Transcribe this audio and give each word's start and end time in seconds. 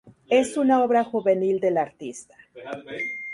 Es 0.31 0.57
una 0.57 0.81
obra 0.83 1.03
juvenil 1.03 1.59
del 1.59 1.77
artista. 1.77 2.35